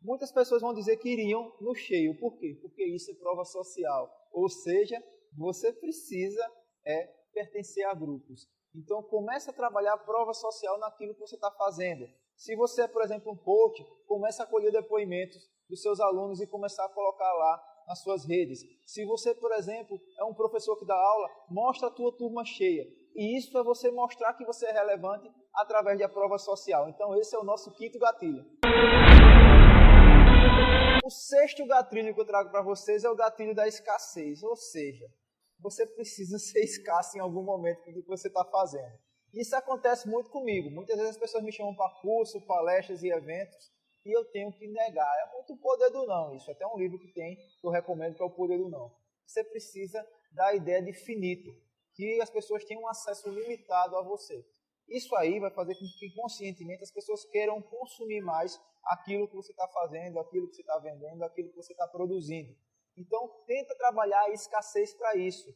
Muitas 0.00 0.32
pessoas 0.32 0.62
vão 0.62 0.72
dizer 0.72 0.96
que 0.96 1.10
iriam 1.10 1.54
no 1.60 1.74
cheio. 1.74 2.18
Por 2.18 2.38
quê? 2.38 2.58
Porque 2.62 2.82
isso 2.86 3.10
é 3.10 3.14
prova 3.16 3.44
social. 3.44 4.10
Ou 4.32 4.48
seja, 4.48 4.96
você 5.36 5.74
precisa 5.74 6.42
é, 6.86 7.04
pertencer 7.34 7.84
a 7.84 7.92
grupos. 7.92 8.48
Então 8.74 9.02
comece 9.02 9.50
a 9.50 9.52
trabalhar 9.52 9.92
a 9.92 9.98
prova 9.98 10.32
social 10.32 10.78
naquilo 10.78 11.12
que 11.12 11.20
você 11.20 11.34
está 11.34 11.50
fazendo. 11.50 12.08
Se 12.34 12.56
você 12.56 12.84
é, 12.84 12.88
por 12.88 13.02
exemplo, 13.02 13.30
um 13.30 13.36
coach, 13.36 13.84
comece 14.06 14.40
a 14.40 14.46
colher 14.46 14.72
depoimentos 14.72 15.42
dos 15.68 15.82
seus 15.82 16.00
alunos 16.00 16.40
e 16.40 16.46
começar 16.46 16.86
a 16.86 16.94
colocar 16.94 17.30
lá 17.30 17.62
nas 17.86 18.02
suas 18.02 18.24
redes. 18.24 18.62
Se 18.86 19.04
você, 19.04 19.34
por 19.34 19.52
exemplo, 19.52 20.00
é 20.18 20.24
um 20.24 20.32
professor 20.32 20.78
que 20.78 20.86
dá 20.86 20.96
aula, 20.96 21.28
mostra 21.50 21.88
a 21.88 21.92
tua 21.92 22.16
turma 22.16 22.42
cheia. 22.42 22.86
E 23.14 23.36
isso 23.36 23.56
é 23.58 23.62
você 23.62 23.90
mostrar 23.90 24.32
que 24.34 24.44
você 24.44 24.66
é 24.66 24.72
relevante 24.72 25.30
através 25.54 25.98
da 25.98 26.08
prova 26.08 26.38
social. 26.38 26.88
Então 26.88 27.14
esse 27.16 27.34
é 27.34 27.38
o 27.38 27.44
nosso 27.44 27.70
quinto 27.72 27.98
gatilho. 27.98 28.44
O 31.04 31.10
sexto 31.10 31.66
gatilho 31.66 32.14
que 32.14 32.20
eu 32.20 32.26
trago 32.26 32.50
para 32.50 32.62
vocês 32.62 33.04
é 33.04 33.10
o 33.10 33.16
gatilho 33.16 33.54
da 33.54 33.68
escassez, 33.68 34.42
ou 34.42 34.56
seja, 34.56 35.06
você 35.60 35.86
precisa 35.86 36.38
ser 36.40 36.60
escasso 36.60 37.16
em 37.16 37.20
algum 37.20 37.42
momento 37.42 37.84
do 37.92 38.02
que 38.02 38.08
você 38.08 38.28
está 38.28 38.44
fazendo. 38.44 38.98
Isso 39.34 39.56
acontece 39.56 40.08
muito 40.08 40.30
comigo. 40.30 40.70
Muitas 40.70 40.96
vezes 40.96 41.12
as 41.12 41.18
pessoas 41.18 41.42
me 41.42 41.52
chamam 41.52 41.74
para 41.74 41.94
curso, 42.00 42.40
palestras 42.46 43.02
e 43.02 43.08
eventos 43.08 43.72
e 44.04 44.16
eu 44.16 44.24
tenho 44.26 44.52
que 44.52 44.66
negar. 44.66 45.10
É 45.26 45.32
muito 45.32 45.56
poder 45.56 45.90
do 45.90 46.06
não. 46.06 46.34
Isso 46.34 46.50
até 46.50 46.66
um 46.66 46.78
livro 46.78 46.98
que 46.98 47.12
tem 47.12 47.36
que 47.36 47.66
eu 47.66 47.70
recomendo 47.70 48.14
que 48.14 48.22
é 48.22 48.26
o 48.26 48.30
poder 48.30 48.58
do 48.58 48.68
não. 48.68 48.94
Você 49.26 49.42
precisa 49.44 50.06
da 50.32 50.54
ideia 50.54 50.82
de 50.82 50.92
finito, 50.92 51.50
que 51.94 52.20
as 52.20 52.30
pessoas 52.30 52.64
tenham 52.64 52.82
um 52.82 52.88
acesso 52.88 53.28
limitado 53.28 53.96
a 53.96 54.02
você. 54.02 54.44
Isso 54.88 55.14
aí 55.16 55.38
vai 55.40 55.50
fazer 55.50 55.74
com 55.74 55.86
que 55.98 56.14
conscientemente 56.14 56.82
as 56.82 56.90
pessoas 56.90 57.24
queiram 57.26 57.62
consumir 57.62 58.20
mais 58.20 58.60
aquilo 58.84 59.28
que 59.28 59.36
você 59.36 59.52
está 59.52 59.66
fazendo, 59.68 60.18
aquilo 60.18 60.48
que 60.48 60.56
você 60.56 60.62
está 60.62 60.78
vendendo, 60.78 61.22
aquilo 61.22 61.50
que 61.50 61.56
você 61.56 61.72
está 61.72 61.86
produzindo. 61.86 62.54
Então, 62.96 63.28
tenta 63.46 63.74
trabalhar 63.76 64.22
a 64.22 64.30
escassez 64.30 64.92
para 64.94 65.16
isso. 65.16 65.48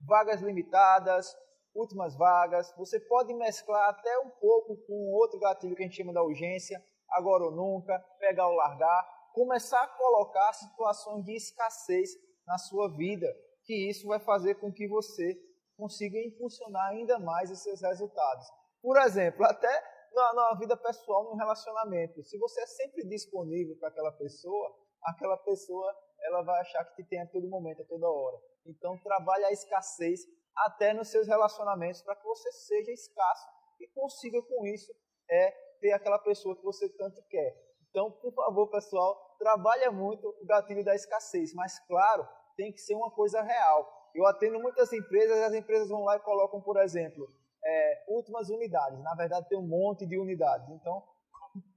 Vagas 0.00 0.40
limitadas, 0.40 1.36
últimas 1.74 2.16
vagas. 2.16 2.74
Você 2.76 2.98
pode 2.98 3.32
mesclar 3.34 3.90
até 3.90 4.18
um 4.20 4.30
pouco 4.30 4.76
com 4.86 5.12
outro 5.12 5.38
gatilho 5.38 5.76
que 5.76 5.82
a 5.82 5.86
gente 5.86 5.96
chama 5.96 6.12
da 6.12 6.22
urgência, 6.22 6.82
agora 7.10 7.44
ou 7.44 7.52
nunca, 7.52 7.98
pegar 8.18 8.48
ou 8.48 8.56
largar. 8.56 9.30
Começar 9.32 9.80
a 9.80 9.88
colocar 9.88 10.52
situações 10.54 11.24
de 11.24 11.36
escassez 11.36 12.10
na 12.46 12.58
sua 12.58 12.88
vida, 12.88 13.26
que 13.64 13.88
isso 13.88 14.08
vai 14.08 14.18
fazer 14.18 14.56
com 14.56 14.72
que 14.72 14.88
você 14.88 15.38
consiga 15.80 16.18
impulsionar 16.18 16.90
ainda 16.90 17.18
mais 17.18 17.50
os 17.50 17.62
seus 17.62 17.80
resultados. 17.80 18.46
Por 18.82 18.98
exemplo, 18.98 19.44
até 19.46 19.82
na, 20.12 20.34
na 20.34 20.54
vida 20.58 20.76
pessoal, 20.76 21.24
no 21.24 21.36
relacionamento, 21.36 22.22
se 22.22 22.38
você 22.38 22.60
é 22.60 22.66
sempre 22.66 23.08
disponível 23.08 23.76
para 23.78 23.88
aquela 23.88 24.12
pessoa, 24.12 24.76
aquela 25.02 25.38
pessoa 25.38 25.96
ela 26.20 26.42
vai 26.42 26.60
achar 26.60 26.84
que 26.84 27.02
te 27.02 27.08
tem 27.08 27.20
a 27.22 27.26
todo 27.26 27.48
momento, 27.48 27.80
a 27.80 27.86
toda 27.86 28.10
hora. 28.10 28.36
Então, 28.66 28.98
trabalhe 28.98 29.46
a 29.46 29.52
escassez 29.52 30.20
até 30.54 30.92
nos 30.92 31.08
seus 31.08 31.26
relacionamentos 31.26 32.02
para 32.02 32.14
que 32.16 32.24
você 32.24 32.52
seja 32.52 32.92
escasso 32.92 33.48
e 33.80 33.88
consiga 33.88 34.42
com 34.42 34.66
isso 34.66 34.92
é 35.30 35.50
ter 35.80 35.92
aquela 35.92 36.18
pessoa 36.18 36.54
que 36.54 36.62
você 36.62 36.88
tanto 36.90 37.22
quer. 37.30 37.56
Então, 37.88 38.10
por 38.10 38.34
favor, 38.34 38.68
pessoal, 38.68 39.36
trabalha 39.38 39.90
muito 39.90 40.28
o 40.28 40.44
gatilho 40.44 40.84
da 40.84 40.94
escassez, 40.94 41.54
mas 41.54 41.78
claro, 41.86 42.28
tem 42.56 42.70
que 42.70 42.80
ser 42.80 42.94
uma 42.94 43.10
coisa 43.10 43.40
real. 43.40 43.99
Eu 44.14 44.26
atendo 44.26 44.60
muitas 44.60 44.92
empresas 44.92 45.38
e 45.38 45.42
as 45.42 45.54
empresas 45.54 45.88
vão 45.88 46.02
lá 46.02 46.16
e 46.16 46.20
colocam, 46.20 46.60
por 46.60 46.76
exemplo, 46.78 47.28
é, 47.64 48.04
últimas 48.08 48.50
unidades. 48.50 49.00
Na 49.02 49.14
verdade, 49.14 49.48
tem 49.48 49.58
um 49.58 49.66
monte 49.66 50.06
de 50.06 50.18
unidades. 50.18 50.68
Então, 50.70 51.02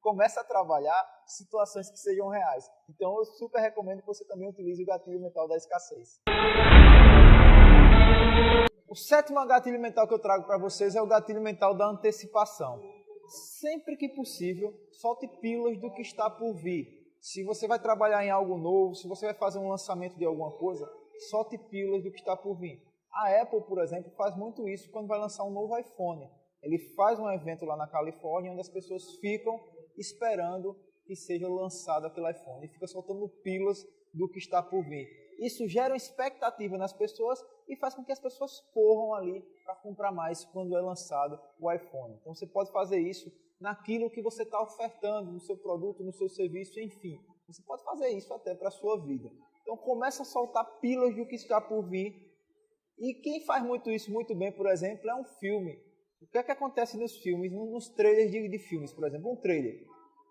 começa 0.01 0.41
a 0.41 0.43
trabalhar 0.43 1.23
situações 1.25 1.89
que 1.89 1.97
sejam 1.97 2.27
reais. 2.29 2.69
Então, 2.89 3.17
eu 3.17 3.25
super 3.25 3.59
recomendo 3.59 4.01
que 4.01 4.07
você 4.07 4.25
também 4.25 4.49
utilize 4.49 4.81
o 4.81 4.85
gatilho 4.85 5.21
mental 5.21 5.47
da 5.47 5.55
escassez. 5.55 6.19
O 8.87 8.95
sétimo 8.95 9.45
gatilho 9.45 9.79
mental 9.79 10.07
que 10.07 10.13
eu 10.13 10.19
trago 10.19 10.45
para 10.45 10.57
vocês 10.57 10.95
é 10.95 11.01
o 11.01 11.07
gatilho 11.07 11.41
mental 11.41 11.75
da 11.75 11.87
antecipação. 11.87 12.79
Sempre 13.59 13.95
que 13.95 14.09
possível, 14.09 14.73
solte 14.91 15.27
pílulas 15.39 15.79
do 15.79 15.91
que 15.93 16.01
está 16.01 16.29
por 16.29 16.53
vir. 16.53 16.87
Se 17.19 17.43
você 17.43 17.67
vai 17.67 17.79
trabalhar 17.79 18.23
em 18.25 18.29
algo 18.29 18.57
novo, 18.57 18.95
se 18.95 19.07
você 19.07 19.25
vai 19.27 19.33
fazer 19.33 19.57
um 19.57 19.69
lançamento 19.69 20.17
de 20.17 20.25
alguma 20.25 20.51
coisa, 20.57 20.85
solte 21.29 21.57
pílulas 21.57 22.03
do 22.03 22.11
que 22.11 22.19
está 22.19 22.35
por 22.35 22.55
vir. 22.55 22.81
A 23.11 23.41
Apple, 23.41 23.61
por 23.61 23.79
exemplo, 23.79 24.11
faz 24.17 24.35
muito 24.35 24.67
isso 24.67 24.89
quando 24.91 25.07
vai 25.07 25.19
lançar 25.19 25.43
um 25.43 25.51
novo 25.51 25.77
iPhone. 25.77 26.29
Ele 26.61 26.79
faz 26.95 27.19
um 27.19 27.29
evento 27.29 27.65
lá 27.65 27.75
na 27.75 27.87
Califórnia 27.87 28.51
onde 28.51 28.61
as 28.61 28.69
pessoas 28.69 29.15
ficam 29.17 29.59
esperando 29.97 30.75
que 31.05 31.15
seja 31.15 31.47
lançado 31.47 32.07
aquele 32.07 32.31
iPhone 32.31 32.65
e 32.65 32.69
fica 32.69 32.87
soltando 32.87 33.27
pílulas 33.43 33.85
do 34.13 34.29
que 34.29 34.39
está 34.39 34.63
por 34.63 34.83
vir. 34.83 35.07
Isso 35.39 35.67
gera 35.67 35.95
expectativa 35.95 36.77
nas 36.77 36.93
pessoas 36.93 37.43
e 37.67 37.75
faz 37.75 37.93
com 37.93 38.03
que 38.03 38.11
as 38.11 38.19
pessoas 38.19 38.61
corram 38.73 39.13
ali 39.13 39.41
para 39.63 39.75
comprar 39.75 40.11
mais 40.11 40.45
quando 40.45 40.75
é 40.77 40.81
lançado 40.81 41.39
o 41.59 41.71
iPhone. 41.71 42.15
Então 42.21 42.33
você 42.33 42.47
pode 42.47 42.71
fazer 42.71 42.99
isso 42.99 43.31
naquilo 43.59 44.09
que 44.09 44.21
você 44.21 44.43
está 44.43 44.61
ofertando, 44.61 45.31
no 45.31 45.39
seu 45.39 45.57
produto, 45.57 46.03
no 46.03 46.13
seu 46.13 46.29
serviço, 46.29 46.79
enfim. 46.79 47.19
Você 47.47 47.61
pode 47.63 47.83
fazer 47.83 48.09
isso 48.09 48.33
até 48.33 48.55
para 48.55 48.69
a 48.69 48.71
sua 48.71 48.99
vida. 49.01 49.29
Então 49.63 49.75
começa 49.77 50.21
a 50.21 50.25
soltar 50.25 50.79
pílulas 50.79 51.15
do 51.15 51.25
que 51.25 51.35
está 51.35 51.59
por 51.59 51.89
vir. 51.89 52.13
E 52.99 53.15
quem 53.15 53.43
faz 53.45 53.63
muito 53.63 53.89
isso 53.89 54.11
muito 54.11 54.35
bem, 54.35 54.51
por 54.51 54.69
exemplo, 54.69 55.09
é 55.09 55.15
um 55.15 55.25
filme. 55.25 55.73
O 56.21 56.27
que 56.27 56.37
é 56.37 56.43
que 56.43 56.51
acontece 56.51 56.97
nos 56.97 57.17
filmes, 57.17 57.51
nos 57.51 57.89
trailers 57.89 58.31
de, 58.31 58.47
de 58.47 58.59
filmes, 58.59 58.93
por 58.93 59.05
exemplo, 59.07 59.31
um 59.31 59.35
trailer. 59.35 59.83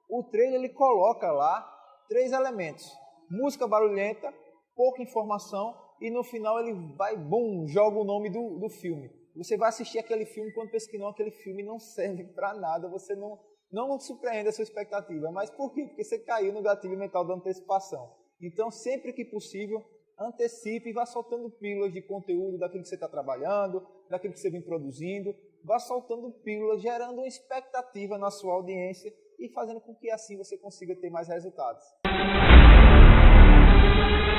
O 0.08 0.22
trailer 0.24 0.60
ele 0.60 0.68
coloca 0.68 1.30
lá 1.32 1.60
três 2.08 2.32
elementos: 2.32 2.90
música 3.30 3.66
barulhenta, 3.66 4.32
pouca 4.76 5.02
informação 5.02 5.76
e 6.00 6.10
no 6.10 6.22
final 6.22 6.58
ele 6.60 6.74
vai, 6.96 7.16
bum, 7.16 7.66
joga 7.66 7.98
o 7.98 8.04
nome 8.04 8.30
do, 8.30 8.58
do 8.58 8.68
filme. 8.68 9.10
Você 9.36 9.56
vai 9.56 9.70
assistir 9.70 9.98
aquele 9.98 10.26
filme 10.26 10.52
quando 10.52 10.70
pensa 10.70 10.90
que 10.90 10.98
não, 10.98 11.08
aquele 11.08 11.30
filme 11.30 11.62
não 11.62 11.78
serve 11.80 12.24
para 12.34 12.54
nada, 12.54 12.88
você 12.88 13.14
não, 13.14 13.38
não 13.70 13.98
surpreende 13.98 14.48
a 14.48 14.52
sua 14.52 14.64
expectativa. 14.64 15.30
Mas 15.30 15.50
por 15.50 15.72
quê? 15.72 15.86
Porque 15.86 16.04
você 16.04 16.18
caiu 16.18 16.52
no 16.52 16.62
gatilho 16.62 16.98
mental 16.98 17.26
da 17.26 17.34
antecipação. 17.34 18.21
Então, 18.42 18.72
sempre 18.72 19.12
que 19.12 19.24
possível, 19.24 19.84
antecipe 20.18 20.90
e 20.90 20.92
vá 20.92 21.06
soltando 21.06 21.48
pílulas 21.48 21.92
de 21.92 22.02
conteúdo 22.02 22.58
daquilo 22.58 22.82
que 22.82 22.88
você 22.88 22.96
está 22.96 23.08
trabalhando, 23.08 23.86
daquilo 24.10 24.32
que 24.32 24.40
você 24.40 24.50
vem 24.50 24.60
produzindo. 24.60 25.32
Vá 25.64 25.78
soltando 25.78 26.28
pílulas, 26.42 26.82
gerando 26.82 27.18
uma 27.18 27.26
expectativa 27.28 28.18
na 28.18 28.32
sua 28.32 28.54
audiência 28.54 29.14
e 29.38 29.48
fazendo 29.50 29.80
com 29.80 29.94
que 29.94 30.10
assim 30.10 30.36
você 30.36 30.58
consiga 30.58 30.96
ter 30.96 31.08
mais 31.08 31.28
resultados. 31.28 31.84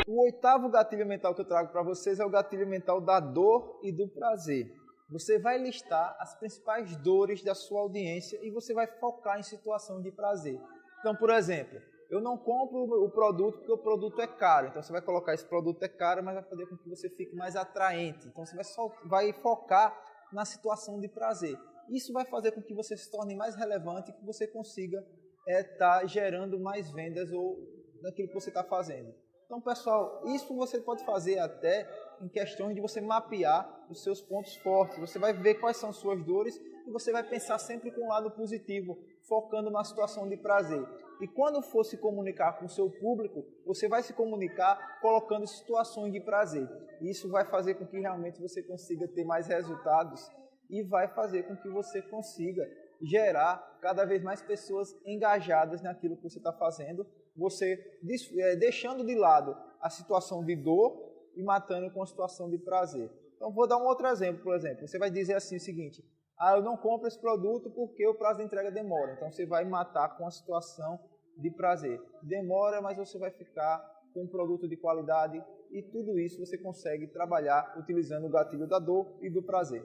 O 0.05 0.21
oitavo 0.23 0.69
gatilho 0.69 1.05
mental 1.05 1.33
que 1.33 1.39
eu 1.39 1.47
trago 1.47 1.71
para 1.71 1.81
vocês 1.81 2.19
é 2.19 2.25
o 2.25 2.29
gatilho 2.29 2.67
mental 2.67 2.99
da 2.99 3.21
dor 3.21 3.79
e 3.81 3.91
do 3.93 4.05
prazer. 4.09 4.69
Você 5.09 5.39
vai 5.39 5.57
listar 5.57 6.17
as 6.19 6.37
principais 6.37 6.93
dores 6.97 7.41
da 7.41 7.55
sua 7.55 7.79
audiência 7.79 8.37
e 8.43 8.51
você 8.51 8.73
vai 8.73 8.85
focar 8.99 9.39
em 9.39 9.43
situação 9.43 10.01
de 10.01 10.11
prazer. 10.11 10.59
Então, 10.99 11.15
por 11.15 11.29
exemplo, 11.29 11.79
eu 12.13 12.21
não 12.21 12.37
compro 12.37 12.83
o 13.03 13.09
produto 13.09 13.57
porque 13.57 13.71
o 13.71 13.77
produto 13.77 14.21
é 14.21 14.27
caro. 14.27 14.67
Então 14.67 14.83
você 14.83 14.91
vai 14.91 15.01
colocar 15.01 15.33
esse 15.33 15.45
produto 15.45 15.81
é 15.81 15.89
caro, 15.89 16.23
mas 16.23 16.35
vai 16.35 16.43
fazer 16.43 16.67
com 16.67 16.77
que 16.77 16.87
você 16.87 17.09
fique 17.09 17.35
mais 17.35 17.55
atraente. 17.55 18.27
Então 18.27 18.45
você 18.45 18.55
vai, 18.55 18.63
só, 18.63 18.87
vai 19.05 19.33
focar 19.33 19.99
na 20.31 20.45
situação 20.45 20.99
de 20.99 21.07
prazer. 21.07 21.57
Isso 21.89 22.13
vai 22.13 22.23
fazer 22.25 22.51
com 22.51 22.61
que 22.61 22.73
você 22.73 22.95
se 22.95 23.09
torne 23.09 23.35
mais 23.35 23.55
relevante 23.55 24.11
e 24.11 24.13
que 24.13 24.23
você 24.23 24.45
consiga 24.45 25.03
estar 25.47 25.47
é, 25.47 25.63
tá 26.01 26.05
gerando 26.05 26.59
mais 26.59 26.91
vendas 26.91 27.31
ou 27.31 27.57
daquilo 28.03 28.27
que 28.27 28.35
você 28.35 28.49
está 28.49 28.63
fazendo. 28.63 29.11
Então, 29.45 29.59
pessoal, 29.59 30.23
isso 30.27 30.55
você 30.55 30.79
pode 30.79 31.03
fazer 31.03 31.39
até 31.39 31.89
em 32.21 32.29
questões 32.29 32.75
de 32.75 32.81
você 32.81 33.01
mapear 33.01 33.87
os 33.89 34.03
seus 34.03 34.21
pontos 34.21 34.55
fortes. 34.57 34.99
Você 34.99 35.17
vai 35.17 35.33
ver 35.33 35.55
quais 35.55 35.77
são 35.77 35.91
suas 35.91 36.23
dores 36.23 36.59
e 36.85 36.91
você 36.91 37.11
vai 37.11 37.23
pensar 37.23 37.57
sempre 37.59 37.91
com 37.91 38.05
um 38.05 38.09
lado 38.09 38.31
positivo, 38.31 38.97
focando 39.21 39.69
na 39.69 39.83
situação 39.83 40.27
de 40.27 40.37
prazer. 40.37 40.83
E 41.21 41.27
quando 41.27 41.61
for 41.61 41.83
se 41.83 41.97
comunicar 41.97 42.59
com 42.59 42.65
o 42.65 42.69
seu 42.69 42.89
público, 42.89 43.45
você 43.65 43.87
vai 43.87 44.03
se 44.03 44.13
comunicar 44.13 44.99
colocando 45.01 45.47
situações 45.47 46.11
de 46.11 46.19
prazer. 46.19 46.67
Isso 47.01 47.29
vai 47.29 47.45
fazer 47.45 47.75
com 47.75 47.85
que 47.85 47.99
realmente 47.99 48.41
você 48.41 48.61
consiga 48.61 49.07
ter 49.07 49.23
mais 49.23 49.47
resultados 49.47 50.29
e 50.69 50.83
vai 50.83 51.07
fazer 51.07 51.43
com 51.43 51.55
que 51.55 51.69
você 51.69 52.01
consiga 52.01 52.67
gerar 53.01 53.57
cada 53.81 54.05
vez 54.05 54.21
mais 54.23 54.41
pessoas 54.41 54.95
engajadas 55.05 55.81
naquilo 55.81 56.15
que 56.15 56.23
você 56.23 56.37
está 56.37 56.53
fazendo, 56.53 57.05
você 57.35 57.99
é, 58.37 58.55
deixando 58.55 59.05
de 59.05 59.15
lado 59.15 59.55
a 59.81 59.89
situação 59.89 60.43
de 60.43 60.55
dor 60.55 61.11
e 61.35 61.43
matando 61.43 61.91
com 61.91 62.01
a 62.01 62.05
situação 62.05 62.49
de 62.49 62.57
prazer. 62.57 63.09
Então, 63.35 63.51
vou 63.51 63.67
dar 63.67 63.77
um 63.77 63.85
outro 63.85 64.07
exemplo, 64.07 64.41
por 64.43 64.55
exemplo. 64.55 64.87
Você 64.87 64.97
vai 64.97 65.11
dizer 65.11 65.35
assim 65.35 65.57
o 65.57 65.59
seguinte: 65.59 66.03
ah, 66.45 66.57
eu 66.57 66.61
não 66.61 66.75
compro 66.75 67.07
esse 67.07 67.17
produto 67.17 67.69
porque 67.69 68.05
o 68.05 68.15
prazo 68.15 68.39
de 68.39 68.45
entrega 68.45 68.69
demora. 68.69 69.13
Então, 69.13 69.31
você 69.31 69.45
vai 69.45 69.63
matar 69.63 70.17
com 70.17 70.27
a 70.27 70.29
situação 70.29 70.99
de 71.37 71.49
prazer. 71.49 72.01
Demora, 72.21 72.81
mas 72.81 72.97
você 72.97 73.17
vai 73.17 73.31
ficar 73.31 73.79
com 74.13 74.23
um 74.23 74.27
produto 74.27 74.67
de 74.67 74.75
qualidade 74.75 75.41
e 75.71 75.81
tudo 75.81 76.19
isso 76.19 76.45
você 76.45 76.57
consegue 76.57 77.07
trabalhar 77.07 77.73
utilizando 77.79 78.25
o 78.25 78.29
gatilho 78.29 78.67
da 78.67 78.77
dor 78.77 79.17
e 79.21 79.29
do 79.29 79.41
prazer. 79.41 79.81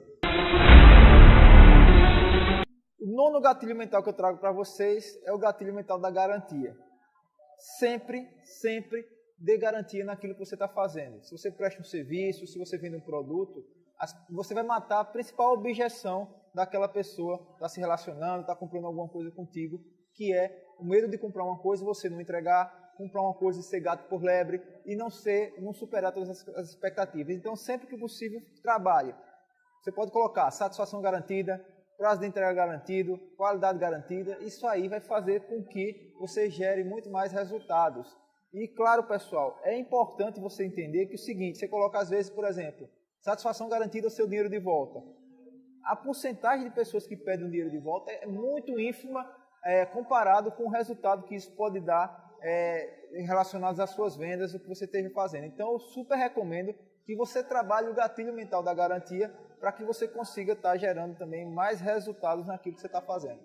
O 2.99 3.07
nono 3.07 3.39
gatilho 3.39 3.75
mental 3.75 4.03
que 4.03 4.09
eu 4.09 4.13
trago 4.13 4.37
para 4.37 4.51
vocês 4.51 5.17
é 5.25 5.31
o 5.31 5.37
gatilho 5.37 5.73
mental 5.73 5.97
da 5.97 6.11
garantia. 6.11 6.75
Sempre, 7.79 8.27
sempre 8.43 9.05
dê 9.37 9.57
garantia 9.57 10.03
naquilo 10.03 10.33
que 10.33 10.45
você 10.45 10.55
está 10.55 10.67
fazendo. 10.67 11.23
Se 11.23 11.31
você 11.31 11.49
presta 11.49 11.79
um 11.79 11.85
serviço, 11.85 12.45
se 12.45 12.59
você 12.59 12.77
vende 12.77 12.97
um 12.97 13.01
produto, 13.01 13.63
você 14.29 14.53
vai 14.53 14.63
matar 14.63 14.99
a 14.99 15.05
principal 15.05 15.53
objeção 15.53 16.37
daquela 16.53 16.87
pessoa 16.87 17.39
está 17.53 17.69
se 17.69 17.79
relacionando, 17.79 18.41
está 18.41 18.55
comprando 18.55 18.85
alguma 18.85 19.07
coisa 19.07 19.31
contigo, 19.31 19.79
que 20.13 20.33
é 20.33 20.65
o 20.79 20.85
medo 20.85 21.07
de 21.07 21.17
comprar 21.17 21.43
uma 21.43 21.59
coisa 21.59 21.83
e 21.83 21.85
você 21.85 22.09
não 22.09 22.19
entregar, 22.19 22.93
comprar 22.97 23.21
uma 23.21 23.33
coisa 23.33 23.59
e 23.59 23.63
ser 23.63 23.79
gato 23.79 24.07
por 24.09 24.21
lebre 24.21 24.61
e 24.85 24.95
não 24.95 25.09
ser, 25.09 25.53
não 25.61 25.73
superar 25.73 26.13
todas 26.13 26.29
as 26.29 26.69
expectativas. 26.69 27.35
Então, 27.35 27.55
sempre 27.55 27.87
que 27.87 27.97
possível, 27.97 28.41
trabalhe. 28.61 29.15
Você 29.81 29.91
pode 29.91 30.11
colocar 30.11 30.49
satisfação 30.51 31.01
garantida, 31.01 31.63
prazo 31.97 32.21
de 32.21 32.27
entrega 32.27 32.53
garantido, 32.53 33.17
qualidade 33.37 33.79
garantida. 33.79 34.37
Isso 34.41 34.67
aí 34.67 34.87
vai 34.87 34.99
fazer 34.99 35.47
com 35.47 35.63
que 35.63 36.13
você 36.19 36.49
gere 36.49 36.83
muito 36.83 37.09
mais 37.09 37.31
resultados. 37.31 38.07
E 38.53 38.67
claro, 38.67 39.03
pessoal, 39.03 39.59
é 39.63 39.77
importante 39.77 40.39
você 40.39 40.65
entender 40.65 41.05
que 41.05 41.13
é 41.13 41.15
o 41.15 41.19
seguinte, 41.19 41.59
você 41.59 41.67
coloca 41.67 41.99
às 41.99 42.09
vezes, 42.09 42.31
por 42.31 42.45
exemplo, 42.45 42.89
Satisfação 43.21 43.67
garantida 43.67 44.09
seu 44.09 44.25
dinheiro 44.27 44.49
de 44.49 44.59
volta. 44.59 45.01
A 45.89 45.95
porcentagem 45.95 46.65
de 46.65 46.75
pessoas 46.75 47.07
que 47.07 47.17
pedem 47.17 47.47
o 47.47 47.49
dinheiro 47.49 47.71
de 47.71 47.79
volta 47.79 48.11
é 48.11 48.27
muito 48.27 48.79
ínfima 48.79 49.27
é, 49.65 49.87
comparado 49.87 50.51
com 50.51 50.65
o 50.65 50.69
resultado 50.69 51.23
que 51.23 51.33
isso 51.33 51.51
pode 51.55 51.79
dar 51.79 52.37
é, 52.43 53.07
relacionados 53.25 53.79
às 53.79 53.89
suas 53.89 54.15
vendas, 54.15 54.53
o 54.53 54.59
que 54.59 54.67
você 54.67 54.85
esteja 54.85 55.09
fazendo. 55.09 55.45
Então, 55.45 55.71
eu 55.71 55.79
super 55.79 56.15
recomendo 56.15 56.75
que 57.07 57.15
você 57.15 57.43
trabalhe 57.43 57.89
o 57.89 57.95
gatilho 57.95 58.31
mental 58.31 58.61
da 58.61 58.71
garantia 58.71 59.33
para 59.59 59.71
que 59.71 59.83
você 59.83 60.07
consiga 60.07 60.53
estar 60.53 60.73
tá 60.73 60.77
gerando 60.77 61.17
também 61.17 61.51
mais 61.51 61.81
resultados 61.81 62.45
naquilo 62.45 62.75
que 62.75 62.81
você 62.81 62.87
está 62.87 63.01
fazendo. 63.01 63.41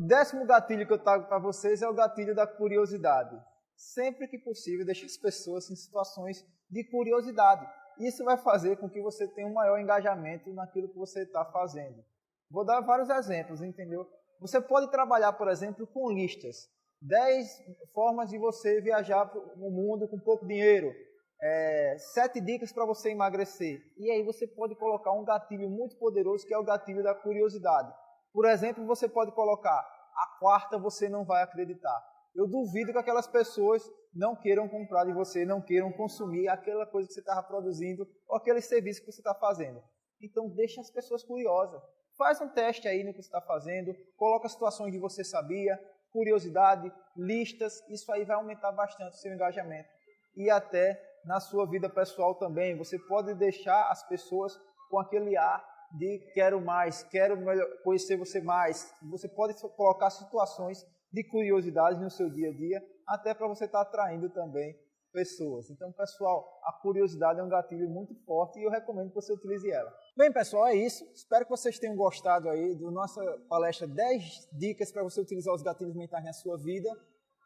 O 0.00 0.04
décimo 0.04 0.44
gatilho 0.46 0.84
que 0.84 0.94
eu 0.94 0.98
trago 0.98 1.28
para 1.28 1.38
vocês 1.38 1.80
é 1.80 1.88
o 1.88 1.94
gatilho 1.94 2.34
da 2.34 2.44
curiosidade. 2.44 3.40
Sempre 3.76 4.26
que 4.26 4.36
possível, 4.36 4.84
deixe 4.84 5.06
as 5.06 5.16
pessoas 5.16 5.70
em 5.70 5.76
situações 5.76 6.44
de 6.68 6.82
curiosidade. 6.90 7.64
Isso 7.98 8.24
vai 8.24 8.36
fazer 8.36 8.76
com 8.76 8.88
que 8.88 9.00
você 9.00 9.26
tenha 9.28 9.46
um 9.46 9.54
maior 9.54 9.78
engajamento 9.78 10.52
naquilo 10.52 10.88
que 10.88 10.98
você 10.98 11.22
está 11.22 11.44
fazendo. 11.44 12.04
Vou 12.50 12.64
dar 12.64 12.80
vários 12.80 13.08
exemplos, 13.08 13.62
entendeu? 13.62 14.06
Você 14.40 14.60
pode 14.60 14.90
trabalhar, 14.90 15.32
por 15.32 15.48
exemplo, 15.48 15.86
com 15.86 16.10
listas. 16.10 16.68
10 17.02 17.46
formas 17.94 18.30
de 18.30 18.38
você 18.38 18.80
viajar 18.80 19.30
no 19.56 19.70
mundo 19.70 20.08
com 20.08 20.18
pouco 20.18 20.46
dinheiro. 20.46 20.92
É, 21.40 21.96
sete 21.98 22.40
dicas 22.40 22.72
para 22.72 22.86
você 22.86 23.10
emagrecer. 23.10 23.80
E 23.98 24.10
aí 24.10 24.22
você 24.22 24.46
pode 24.46 24.74
colocar 24.74 25.12
um 25.12 25.24
gatilho 25.24 25.68
muito 25.68 25.96
poderoso 25.96 26.46
que 26.46 26.54
é 26.54 26.58
o 26.58 26.64
gatilho 26.64 27.02
da 27.02 27.14
curiosidade. 27.14 27.92
Por 28.32 28.46
exemplo, 28.46 28.86
você 28.86 29.08
pode 29.08 29.32
colocar 29.32 29.78
a 30.16 30.38
quarta 30.38 30.78
você 30.78 31.08
não 31.08 31.24
vai 31.24 31.42
acreditar. 31.42 32.02
Eu 32.36 32.46
duvido 32.46 32.92
que 32.92 32.98
aquelas 32.98 33.26
pessoas 33.26 33.82
não 34.14 34.36
queiram 34.36 34.68
comprar 34.68 35.06
de 35.06 35.12
você, 35.12 35.46
não 35.46 35.60
queiram 35.60 35.90
consumir 35.90 36.48
aquela 36.48 36.84
coisa 36.84 37.08
que 37.08 37.14
você 37.14 37.20
estava 37.20 37.42
produzindo 37.42 38.06
ou 38.28 38.36
aquele 38.36 38.60
serviço 38.60 39.00
que 39.00 39.10
você 39.10 39.20
está 39.20 39.34
fazendo. 39.34 39.82
Então 40.20 40.48
deixa 40.50 40.80
as 40.82 40.90
pessoas 40.90 41.24
curiosas. 41.24 41.80
Faz 42.18 42.38
um 42.40 42.48
teste 42.48 42.86
aí 42.88 43.02
no 43.02 43.12
que 43.12 43.22
você 43.22 43.28
está 43.28 43.40
fazendo, 43.40 43.94
coloca 44.16 44.48
situações 44.48 44.92
que 44.92 45.00
você 45.00 45.24
sabia, 45.24 45.78
curiosidade, 46.12 46.92
listas, 47.16 47.82
isso 47.88 48.10
aí 48.12 48.24
vai 48.24 48.36
aumentar 48.36 48.72
bastante 48.72 49.14
o 49.14 49.18
seu 49.18 49.32
engajamento. 49.32 49.88
E 50.36 50.50
até 50.50 51.02
na 51.24 51.40
sua 51.40 51.66
vida 51.66 51.88
pessoal 51.88 52.34
também, 52.34 52.76
você 52.76 52.98
pode 52.98 53.34
deixar 53.34 53.90
as 53.90 54.06
pessoas 54.08 54.58
com 54.90 54.98
aquele 54.98 55.36
ar 55.36 55.64
de 55.92 56.18
quero 56.34 56.60
mais, 56.60 57.02
quero 57.04 57.38
conhecer 57.82 58.16
você 58.16 58.40
mais. 58.40 58.94
Você 59.10 59.28
pode 59.28 59.54
colocar 59.76 60.10
situações 60.10 60.84
de 61.12 61.24
curiosidade 61.24 62.00
no 62.00 62.10
seu 62.10 62.30
dia 62.30 62.50
a 62.50 62.52
dia, 62.52 62.82
até 63.06 63.34
para 63.34 63.48
você 63.48 63.64
estar 63.64 63.84
tá 63.84 63.88
atraindo 63.88 64.28
também 64.30 64.74
pessoas. 65.12 65.70
Então, 65.70 65.90
pessoal, 65.92 66.60
a 66.64 66.72
curiosidade 66.72 67.40
é 67.40 67.42
um 67.42 67.48
gatilho 67.48 67.88
muito 67.88 68.14
forte 68.26 68.58
e 68.58 68.64
eu 68.64 68.70
recomendo 68.70 69.08
que 69.08 69.14
você 69.14 69.32
utilize 69.32 69.70
ela. 69.70 69.90
Bem, 70.14 70.30
pessoal, 70.30 70.66
é 70.66 70.74
isso. 70.74 71.02
Espero 71.14 71.46
que 71.46 71.50
vocês 71.50 71.78
tenham 71.78 71.96
gostado 71.96 72.50
aí 72.50 72.74
da 72.74 72.90
nossa 72.90 73.22
palestra 73.48 73.86
10 73.86 74.50
dicas 74.52 74.92
para 74.92 75.02
você 75.02 75.20
utilizar 75.20 75.54
os 75.54 75.62
gatilhos 75.62 75.94
mentais 75.94 76.22
na 76.22 76.34
sua 76.34 76.58
vida 76.58 76.90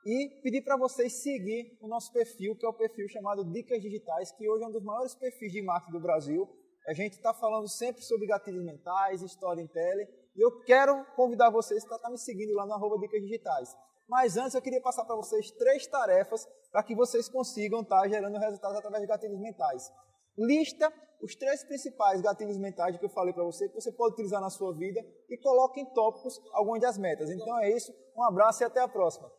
e 0.04 0.40
pedir 0.42 0.62
para 0.62 0.76
vocês 0.76 1.22
seguir 1.22 1.78
o 1.80 1.86
nosso 1.86 2.12
perfil, 2.12 2.56
que 2.56 2.66
é 2.66 2.68
o 2.68 2.72
perfil 2.72 3.08
chamado 3.08 3.44
Dicas 3.44 3.80
Digitais, 3.80 4.32
que 4.32 4.48
hoje 4.48 4.64
é 4.64 4.66
um 4.66 4.72
dos 4.72 4.82
maiores 4.82 5.14
perfis 5.14 5.52
de 5.52 5.62
marketing 5.62 5.92
do 5.92 6.00
Brasil. 6.00 6.48
A 6.88 6.94
gente 6.94 7.12
está 7.12 7.34
falando 7.34 7.68
sempre 7.68 8.02
sobre 8.02 8.26
gatilhos 8.26 8.64
mentais, 8.64 9.22
storytelling, 9.22 10.08
e 10.34 10.44
eu 10.44 10.60
quero 10.62 11.04
convidar 11.16 11.50
vocês 11.50 11.84
para 11.84 11.96
estar 11.96 12.08
tá 12.08 12.12
me 12.12 12.18
seguindo 12.18 12.54
lá 12.54 12.66
no 12.66 12.74
arroba 12.74 12.98
Dicas 12.98 13.20
Digitais. 13.20 13.76
Mas 14.08 14.36
antes 14.36 14.54
eu 14.54 14.62
queria 14.62 14.80
passar 14.80 15.04
para 15.04 15.14
vocês 15.16 15.50
três 15.52 15.86
tarefas 15.86 16.46
para 16.70 16.82
que 16.82 16.94
vocês 16.94 17.28
consigam 17.28 17.82
estar 17.82 18.02
tá 18.02 18.08
gerando 18.08 18.38
resultados 18.38 18.76
através 18.76 19.02
de 19.02 19.08
gatilhos 19.08 19.40
mentais. 19.40 19.90
Lista 20.36 20.92
os 21.22 21.34
três 21.36 21.62
principais 21.64 22.20
gatilhos 22.20 22.56
mentais 22.56 22.96
que 22.96 23.04
eu 23.04 23.10
falei 23.10 23.32
para 23.32 23.44
você, 23.44 23.68
que 23.68 23.74
você 23.74 23.92
pode 23.92 24.14
utilizar 24.14 24.40
na 24.40 24.50
sua 24.50 24.74
vida 24.74 25.00
e 25.28 25.36
coloque 25.36 25.80
em 25.80 25.86
tópicos 25.92 26.40
algumas 26.52 26.80
das 26.80 26.96
metas. 26.96 27.30
Então 27.30 27.58
é 27.60 27.70
isso, 27.70 27.92
um 28.16 28.24
abraço 28.24 28.62
e 28.62 28.66
até 28.66 28.80
a 28.80 28.88
próxima. 28.88 29.30